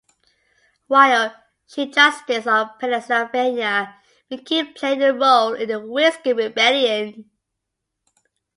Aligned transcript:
While 0.87 1.31
Chief 1.67 1.93
Justice 1.93 2.47
of 2.47 2.79
Pennsylvania, 2.79 3.97
McKean 4.31 4.75
played 4.75 4.99
a 5.03 5.13
role 5.13 5.53
in 5.53 5.67
the 5.69 5.79
Whiskey 5.79 6.33
Rebellion. 6.33 7.29